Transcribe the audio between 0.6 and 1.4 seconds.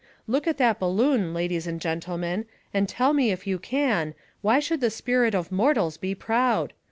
balloon,